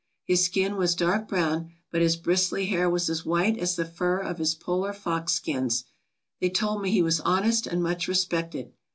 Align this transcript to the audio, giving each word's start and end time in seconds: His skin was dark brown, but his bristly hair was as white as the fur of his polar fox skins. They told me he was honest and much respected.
His 0.25 0.43
skin 0.43 0.77
was 0.77 0.95
dark 0.95 1.27
brown, 1.27 1.73
but 1.91 2.01
his 2.01 2.15
bristly 2.15 2.65
hair 2.65 2.89
was 2.89 3.07
as 3.07 3.23
white 3.23 3.59
as 3.59 3.75
the 3.75 3.85
fur 3.85 4.17
of 4.17 4.39
his 4.39 4.55
polar 4.55 4.93
fox 4.93 5.33
skins. 5.33 5.83
They 6.39 6.49
told 6.49 6.81
me 6.81 6.89
he 6.89 7.03
was 7.03 7.19
honest 7.19 7.67
and 7.67 7.83
much 7.83 8.07
respected. 8.07 8.73